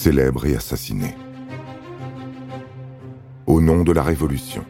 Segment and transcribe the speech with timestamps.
[0.00, 1.14] célèbre et assassiné.
[3.46, 4.64] Au nom de la Révolution.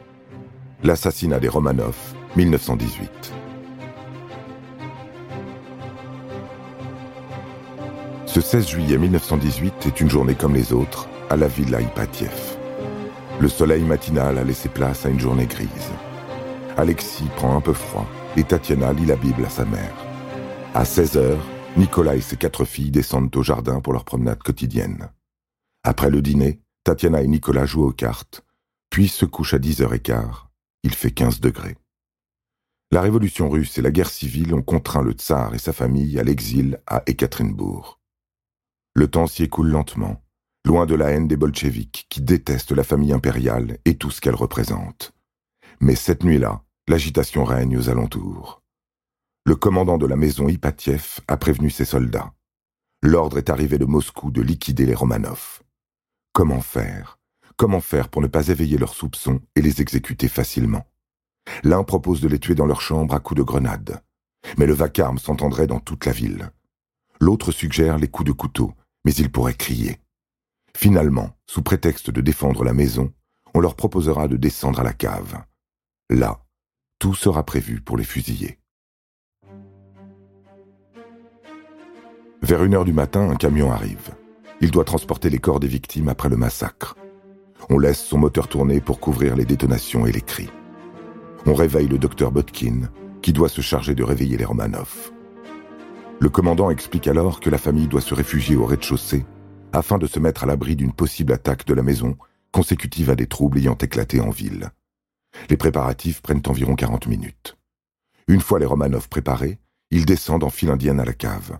[0.82, 1.96] L'assassinat des Romanov,
[2.34, 3.32] 1918.
[8.26, 12.58] Ce 16 juillet 1918 est une journée comme les autres à la villa Ipatiev.
[13.38, 15.92] Le soleil matinal a laissé place à une journée grise.
[16.76, 19.94] Alexis prend un peu froid et Tatiana lit la Bible à sa mère.
[20.74, 25.08] À 16 heures, Nicolas et ses quatre filles descendent au jardin pour leur promenade quotidienne.
[25.82, 28.44] Après le dîner, Tatiana et Nicolas jouent aux cartes,
[28.90, 30.26] puis se couchent à 10h15.
[30.82, 31.76] Il fait 15 degrés.
[32.90, 36.24] La révolution russe et la guerre civile ont contraint le tsar et sa famille à
[36.24, 38.00] l'exil à Ekaterinbourg.
[38.94, 40.22] Le temps s'y écoule lentement,
[40.64, 44.34] loin de la haine des bolcheviks qui détestent la famille impériale et tout ce qu'elle
[44.34, 45.12] représente.
[45.80, 48.62] Mais cette nuit-là, l'agitation règne aux alentours.
[49.46, 52.34] Le commandant de la maison Ipatiev a prévenu ses soldats.
[53.02, 55.62] L'ordre est arrivé de Moscou de liquider les Romanov.
[56.32, 57.18] Comment faire?
[57.56, 60.86] Comment faire pour ne pas éveiller leurs soupçons et les exécuter facilement?
[61.64, 64.00] L'un propose de les tuer dans leur chambre à coups de grenade.
[64.56, 66.50] Mais le vacarme s'entendrait dans toute la ville.
[67.20, 68.72] L'autre suggère les coups de couteau,
[69.04, 69.98] mais ils pourraient crier.
[70.76, 73.12] Finalement, sous prétexte de défendre la maison,
[73.52, 75.42] on leur proposera de descendre à la cave.
[76.10, 76.44] Là,
[77.00, 78.60] tout sera prévu pour les fusiller.
[82.42, 84.14] Vers une heure du matin, un camion arrive.
[84.60, 86.96] Il doit transporter les corps des victimes après le massacre.
[87.70, 90.50] On laisse son moteur tourner pour couvrir les détonations et les cris.
[91.46, 92.90] On réveille le docteur Botkin,
[93.22, 95.12] qui doit se charger de réveiller les Romanov.
[96.20, 99.24] Le commandant explique alors que la famille doit se réfugier au rez-de-chaussée
[99.72, 102.16] afin de se mettre à l'abri d'une possible attaque de la maison
[102.52, 104.70] consécutive à des troubles ayant éclaté en ville.
[105.48, 107.56] Les préparatifs prennent environ 40 minutes.
[108.28, 109.58] Une fois les Romanov préparés,
[109.90, 111.58] ils descendent en file indienne à la cave.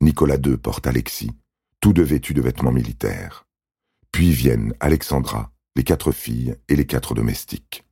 [0.00, 1.30] Nicolas II porte Alexis,
[1.82, 3.44] tous deux vêtus de vêtements militaires.
[4.12, 7.84] Puis viennent Alexandra, les quatre filles et les quatre domestiques.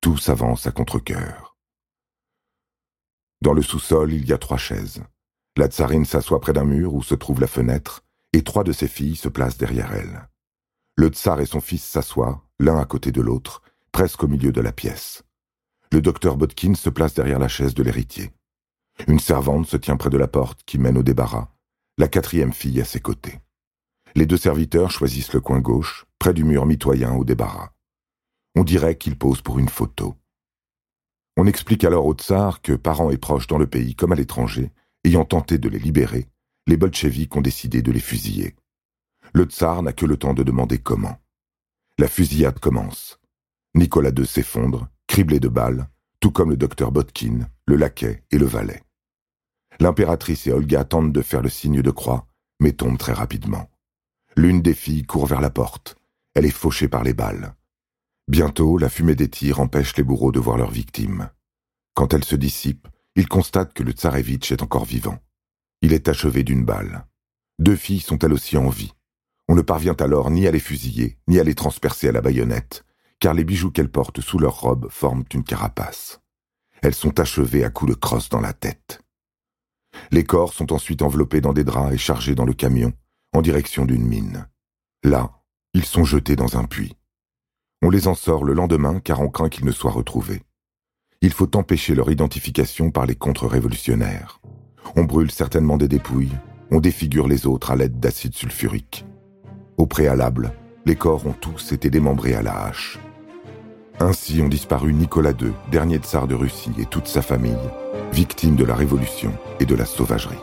[0.00, 1.54] Tous avancent à contre-coeur.
[3.42, 5.02] Dans le sous-sol, il y a trois chaises.
[5.58, 8.88] La tsarine s'assoit près d'un mur où se trouve la fenêtre, et trois de ses
[8.88, 10.26] filles se placent derrière elle.
[10.96, 13.60] Le tsar et son fils s'assoient, l'un à côté de l'autre,
[13.92, 15.22] presque au milieu de la pièce.
[15.92, 18.32] Le docteur Botkin se place derrière la chaise de l'héritier.
[19.06, 21.50] Une servante se tient près de la porte qui mène au débarras,
[21.98, 23.40] la quatrième fille à ses côtés.
[24.14, 27.70] Les deux serviteurs choisissent le coin gauche, près du mur mitoyen au débarras.
[28.54, 30.14] On dirait qu'ils posent pour une photo.
[31.36, 34.72] On explique alors au tsar que, parents et proches dans le pays comme à l'étranger,
[35.04, 36.28] ayant tenté de les libérer,
[36.68, 38.54] les bolcheviks ont décidé de les fusiller.
[39.32, 41.18] Le tsar n'a que le temps de demander comment.
[41.98, 43.18] La fusillade commence.
[43.74, 45.88] Nicolas II s'effondre, criblé de balles,
[46.20, 48.82] tout comme le docteur Botkin, le laquais et le valet.
[49.80, 52.26] L'impératrice et Olga tentent de faire le signe de croix,
[52.60, 53.70] mais tombent très rapidement.
[54.36, 55.96] L'une des filles court vers la porte.
[56.34, 57.54] Elle est fauchée par les balles.
[58.28, 61.30] Bientôt, la fumée des tirs empêche les bourreaux de voir leurs victimes.
[61.94, 65.18] Quand elle se dissipe, ils constatent que le tsarevitch est encore vivant.
[65.82, 67.06] Il est achevé d'une balle.
[67.58, 68.92] Deux filles sont elles aussi en vie.
[69.48, 72.84] On ne parvient alors ni à les fusiller, ni à les transpercer à la baïonnette,
[73.18, 76.20] car les bijoux qu'elles portent sous leur robe forment une carapace.
[76.82, 79.00] Elles sont achevées à coups de crosse dans la tête.
[80.10, 82.92] Les corps sont ensuite enveloppés dans des draps et chargés dans le camion,
[83.32, 84.46] en direction d'une mine.
[85.04, 85.30] Là,
[85.74, 86.96] ils sont jetés dans un puits.
[87.82, 90.42] On les en sort le lendemain car on craint qu'ils ne soient retrouvés.
[91.20, 94.40] Il faut empêcher leur identification par les contre-révolutionnaires.
[94.96, 96.36] On brûle certainement des dépouilles,
[96.70, 99.04] on défigure les autres à l'aide d'acide sulfurique.
[99.76, 100.52] Au préalable,
[100.86, 102.98] les corps ont tous été démembrés à la hache.
[104.00, 107.58] Ainsi ont disparu Nicolas II, dernier tsar de Russie, et toute sa famille,
[108.12, 110.38] victimes de la révolution et de la sauvagerie.